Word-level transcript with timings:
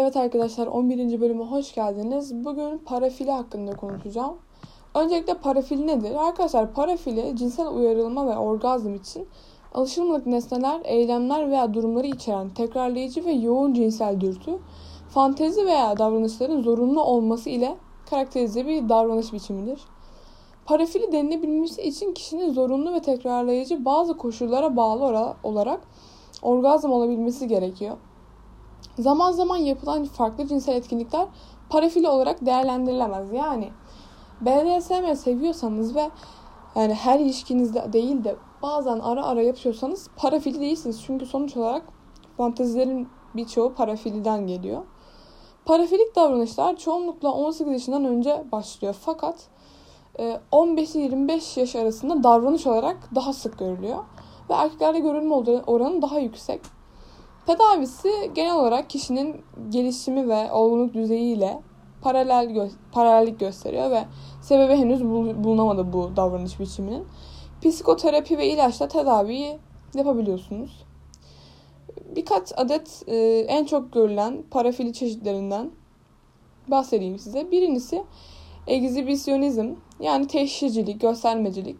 Evet 0.00 0.16
arkadaşlar 0.16 0.66
11. 0.66 1.20
bölüme 1.20 1.44
hoş 1.44 1.74
geldiniz. 1.74 2.44
Bugün 2.44 2.78
parafili 2.78 3.30
hakkında 3.30 3.76
konuşacağım. 3.76 4.36
Öncelikle 4.94 5.34
parafili 5.34 5.86
nedir? 5.86 6.14
Arkadaşlar 6.14 6.72
parafili 6.72 7.36
cinsel 7.36 7.68
uyarılma 7.68 8.26
ve 8.26 8.36
orgazm 8.36 8.94
için 8.94 9.28
alışılmadık 9.74 10.26
nesneler, 10.26 10.80
eylemler 10.84 11.50
veya 11.50 11.74
durumları 11.74 12.06
içeren 12.06 12.48
tekrarlayıcı 12.48 13.24
ve 13.24 13.32
yoğun 13.32 13.74
cinsel 13.74 14.20
dürtü, 14.20 14.58
fantezi 15.08 15.66
veya 15.66 15.98
davranışların 15.98 16.62
zorunlu 16.62 17.02
olması 17.02 17.50
ile 17.50 17.76
karakterize 18.10 18.66
bir 18.66 18.88
davranış 18.88 19.32
biçimidir. 19.32 19.80
Parafili 20.66 21.12
denilebilmesi 21.12 21.82
için 21.82 22.14
kişinin 22.14 22.52
zorunlu 22.52 22.92
ve 22.92 23.02
tekrarlayıcı 23.02 23.84
bazı 23.84 24.16
koşullara 24.16 24.76
bağlı 24.76 25.34
olarak 25.42 25.80
orgazm 26.42 26.92
olabilmesi 26.92 27.48
gerekiyor. 27.48 27.96
Zaman 28.98 29.32
zaman 29.32 29.56
yapılan 29.56 30.04
farklı 30.04 30.46
cinsel 30.46 30.76
etkinlikler 30.76 31.26
parafili 31.70 32.08
olarak 32.08 32.46
değerlendirilemez. 32.46 33.32
Yani 33.32 33.70
BDSM 34.40 35.14
seviyorsanız 35.14 35.96
ve 35.96 36.10
yani 36.76 36.94
her 36.94 37.20
ilişkinizde 37.20 37.92
değil 37.92 38.24
de 38.24 38.36
bazen 38.62 38.98
ara 38.98 39.26
ara 39.26 39.42
yapıyorsanız 39.42 40.08
parafili 40.16 40.60
değilsiniz. 40.60 41.02
Çünkü 41.06 41.26
sonuç 41.26 41.56
olarak 41.56 41.82
fantezilerin 42.36 43.08
birçoğu 43.34 43.74
parafiliden 43.74 44.46
geliyor. 44.46 44.82
Parafilik 45.64 46.16
davranışlar 46.16 46.76
çoğunlukla 46.76 47.32
18 47.32 47.72
yaşından 47.72 48.04
önce 48.04 48.44
başlıyor. 48.52 48.96
Fakat 49.00 49.48
15 50.52 50.96
e, 50.96 50.98
25 50.98 51.56
yaş 51.56 51.76
arasında 51.76 52.22
davranış 52.22 52.66
olarak 52.66 52.96
daha 53.14 53.32
sık 53.32 53.58
görülüyor. 53.58 53.98
Ve 54.50 54.54
erkeklerde 54.54 54.98
görülme 54.98 55.34
oranı 55.66 56.02
daha 56.02 56.18
yüksek. 56.18 56.77
Tedavisi 57.48 58.30
genel 58.34 58.54
olarak 58.54 58.90
kişinin 58.90 59.36
gelişimi 59.68 60.28
ve 60.28 60.52
olgunluk 60.52 60.94
düzeyiyle 60.94 61.60
paralel 62.02 62.44
gö- 62.44 62.70
paralellik 62.92 63.40
gösteriyor 63.40 63.90
ve 63.90 64.04
sebebi 64.42 64.72
henüz 64.72 65.04
bul- 65.04 65.44
bulunamadı 65.44 65.92
bu 65.92 66.16
davranış 66.16 66.60
biçiminin. 66.60 67.04
Psikoterapi 67.62 68.38
ve 68.38 68.48
ilaçla 68.48 68.88
tedaviyi 68.88 69.58
yapabiliyorsunuz. 69.94 70.84
Birkaç 72.16 72.52
adet 72.56 73.02
e, 73.06 73.16
en 73.48 73.64
çok 73.64 73.92
görülen 73.92 74.42
parafili 74.50 74.92
çeşitlerinden 74.92 75.70
bahsedeyim 76.68 77.18
size. 77.18 77.50
Birincisi 77.50 78.04
egzibisyonizm 78.66 79.74
yani 80.00 80.26
teşhircilik, 80.26 81.00
göstermecilik. 81.00 81.76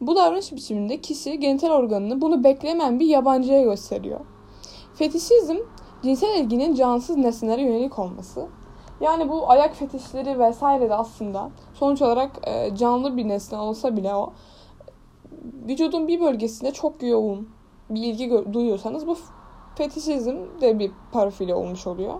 Bu 0.00 0.16
davranış 0.16 0.52
biçiminde 0.52 1.00
kişi 1.00 1.40
genital 1.40 1.70
organını 1.70 2.20
bunu 2.20 2.44
beklemeyen 2.44 3.00
bir 3.00 3.06
yabancıya 3.06 3.62
gösteriyor. 3.62 4.33
Fetişizm 4.94 5.56
cinsel 6.02 6.40
ilginin 6.40 6.74
cansız 6.74 7.16
nesnelere 7.16 7.62
yönelik 7.62 7.98
olması. 7.98 8.46
Yani 9.00 9.28
bu 9.28 9.50
ayak 9.50 9.76
fetişleri 9.76 10.38
vesaire 10.38 10.88
de 10.88 10.94
aslında 10.94 11.50
sonuç 11.74 12.02
olarak 12.02 12.30
e, 12.48 12.76
canlı 12.76 13.16
bir 13.16 13.28
nesne 13.28 13.58
olsa 13.58 13.96
bile 13.96 14.14
o 14.14 14.32
vücudun 15.68 16.08
bir 16.08 16.20
bölgesinde 16.20 16.72
çok 16.72 17.02
yoğun 17.02 17.48
bir 17.90 18.02
ilgi 18.02 18.52
duyuyorsanız 18.52 19.06
bu 19.06 19.16
fetişizm 19.74 20.36
de 20.60 20.78
bir 20.78 20.90
parafili 21.12 21.54
olmuş 21.54 21.86
oluyor. 21.86 22.14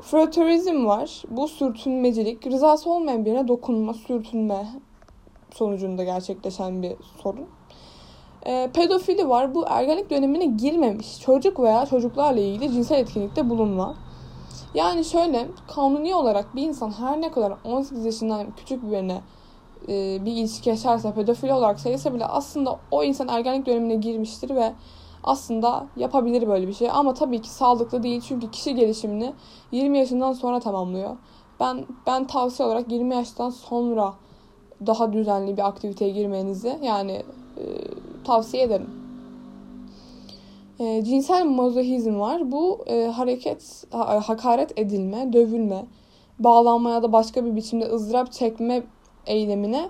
Frotörizm 0.00 0.86
var. 0.86 1.22
Bu 1.30 1.48
sürtünmecilik, 1.48 2.46
rızası 2.46 2.90
olmayan 2.90 3.24
birine 3.24 3.48
dokunma, 3.48 3.94
sürtünme 3.94 4.66
sonucunda 5.50 6.04
gerçekleşen 6.04 6.82
bir 6.82 6.96
sorun. 7.22 7.46
E, 8.46 8.70
pedofili 8.74 9.28
var. 9.28 9.54
Bu 9.54 9.64
ergenlik 9.68 10.10
dönemine 10.10 10.44
girmemiş 10.44 11.20
çocuk 11.20 11.60
veya 11.60 11.86
çocuklarla 11.86 12.40
ilgili 12.40 12.72
cinsel 12.72 12.98
etkinlikte 12.98 13.50
bulunma. 13.50 13.94
Yani 14.74 15.04
şöyle 15.04 15.48
kanuni 15.74 16.14
olarak 16.14 16.56
bir 16.56 16.62
insan 16.62 16.90
her 16.90 17.20
ne 17.20 17.30
kadar 17.30 17.52
18 17.64 18.04
yaşından 18.04 18.46
küçük 18.56 18.90
birine 18.90 19.20
e, 19.88 20.24
bir 20.24 20.32
ilişki 20.32 20.70
yaşarsa 20.70 21.14
pedofili 21.14 21.52
olarak 21.52 21.80
sayılsa 21.80 22.14
bile 22.14 22.26
aslında 22.26 22.78
o 22.90 23.04
insan 23.04 23.28
ergenlik 23.28 23.66
dönemine 23.66 23.94
girmiştir 23.94 24.54
ve 24.54 24.72
aslında 25.24 25.86
yapabilir 25.96 26.48
böyle 26.48 26.68
bir 26.68 26.72
şey. 26.72 26.90
Ama 26.90 27.14
tabii 27.14 27.40
ki 27.40 27.48
sağlıklı 27.50 28.02
değil 28.02 28.20
çünkü 28.28 28.50
kişi 28.50 28.74
gelişimini 28.74 29.32
20 29.72 29.98
yaşından 29.98 30.32
sonra 30.32 30.60
tamamlıyor. 30.60 31.16
Ben 31.60 31.86
ben 32.06 32.26
tavsiye 32.26 32.68
olarak 32.68 32.92
20 32.92 33.14
yaştan 33.14 33.50
sonra 33.50 34.14
daha 34.86 35.12
düzenli 35.12 35.56
bir 35.56 35.68
aktiviteye 35.68 36.10
girmenizi 36.10 36.78
yani 36.82 37.22
e, 37.56 37.64
tavsiye 38.24 38.62
ederim. 38.62 38.90
E, 40.80 41.04
cinsel 41.04 41.44
mazohizm 41.44 42.20
var. 42.20 42.52
Bu 42.52 42.84
e, 42.86 43.06
hareket, 43.06 43.84
ha, 43.90 44.20
hakaret 44.28 44.78
edilme, 44.78 45.32
dövülme, 45.32 45.86
bağlanma 46.38 46.90
ya 46.90 47.02
da 47.02 47.12
başka 47.12 47.44
bir 47.44 47.56
biçimde 47.56 47.84
ızdırap 47.84 48.32
çekme 48.32 48.82
eylemine 49.26 49.88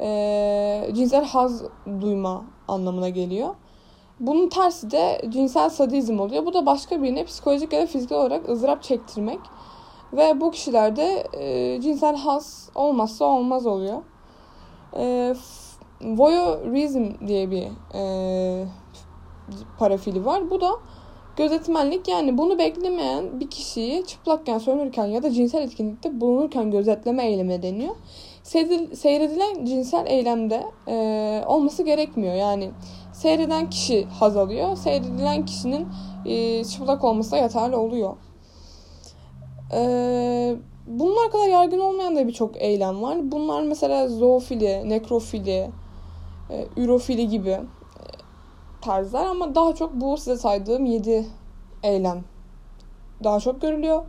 e, 0.00 0.88
cinsel 0.92 1.24
haz 1.24 1.62
duyma 2.00 2.44
anlamına 2.68 3.08
geliyor. 3.08 3.54
Bunun 4.20 4.48
tersi 4.48 4.90
de 4.90 5.22
cinsel 5.28 5.70
sadizm 5.70 6.20
oluyor. 6.20 6.46
Bu 6.46 6.54
da 6.54 6.66
başka 6.66 7.02
birine 7.02 7.24
psikolojik 7.24 7.72
ya 7.72 7.82
da 7.82 7.86
fiziksel 7.86 8.18
olarak 8.18 8.48
ızdırap 8.48 8.82
çektirmek. 8.82 9.40
Ve 10.12 10.40
bu 10.40 10.50
kişilerde 10.50 11.26
e, 11.32 11.80
cinsel 11.80 12.16
haz 12.16 12.70
olmazsa 12.74 13.24
olmaz 13.24 13.66
oluyor. 13.66 14.02
E, 14.96 15.34
voyeurism 16.00 17.04
diye 17.26 17.50
bir 17.50 17.64
e, 17.94 18.64
parafili 19.78 20.24
var. 20.24 20.50
Bu 20.50 20.60
da 20.60 20.70
gözetmenlik 21.36 22.08
yani 22.08 22.38
bunu 22.38 22.58
beklemeyen 22.58 23.40
bir 23.40 23.50
kişiyi 23.50 24.06
çıplakken, 24.06 24.58
sönürken 24.58 25.06
ya 25.06 25.22
da 25.22 25.30
cinsel 25.30 25.62
etkinlikte 25.62 26.20
bulunurken 26.20 26.70
gözetleme 26.70 27.26
eylemi 27.26 27.62
deniyor. 27.62 27.94
Seyredilen 28.94 29.64
cinsel 29.64 30.06
eylemde 30.06 30.62
e, 30.88 31.44
olması 31.46 31.82
gerekmiyor. 31.82 32.34
Yani 32.34 32.70
seyreden 33.12 33.70
kişi 33.70 34.04
haz 34.04 34.36
alıyor. 34.36 34.76
Seyredilen 34.76 35.44
kişinin 35.44 35.86
e, 36.26 36.64
çıplak 36.64 37.04
olması 37.04 37.32
da 37.32 37.36
yeterli 37.36 37.76
oluyor. 37.76 38.16
E, 39.72 40.56
bunlar 40.86 41.30
kadar 41.30 41.48
yaygın 41.48 41.80
olmayan 41.80 42.16
da 42.16 42.28
birçok 42.28 42.62
eylem 42.62 43.02
var. 43.02 43.32
Bunlar 43.32 43.62
mesela 43.62 44.08
zoofili, 44.08 44.88
nekrofili, 44.88 45.70
e, 46.50 46.66
ürofili 46.76 47.28
gibi 47.28 47.50
e, 47.50 47.62
tarzlar 48.80 49.26
ama 49.26 49.54
daha 49.54 49.74
çok 49.74 49.94
bu 49.94 50.16
size 50.16 50.36
saydığım 50.36 50.84
7 50.84 51.26
eylem 51.82 52.24
daha 53.24 53.40
çok 53.40 53.60
görülüyor. 53.62 54.02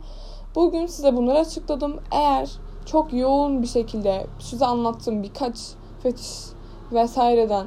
Bugün 0.54 0.86
size 0.86 1.16
bunları 1.16 1.38
açıkladım. 1.38 2.00
Eğer 2.10 2.50
çok 2.86 3.12
yoğun 3.12 3.62
bir 3.62 3.66
şekilde 3.66 4.26
size 4.38 4.66
anlattığım 4.66 5.22
birkaç 5.22 5.56
fetiş 6.02 6.36
vesaireden 6.92 7.66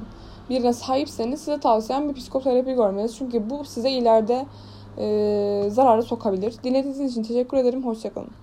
birine 0.49 0.73
sahipseniz 0.73 1.39
size 1.39 1.59
tavsiyem 1.59 2.09
bir 2.09 2.13
psikoterapi 2.13 2.73
görmeniz. 2.73 3.17
Çünkü 3.17 3.49
bu 3.49 3.65
size 3.65 3.91
ileride 3.91 4.45
e, 4.97 5.69
zararı 5.69 6.03
sokabilir. 6.03 6.55
Dinlediğiniz 6.63 7.11
için 7.11 7.23
teşekkür 7.23 7.57
ederim. 7.57 7.85
Hoşçakalın. 7.85 8.40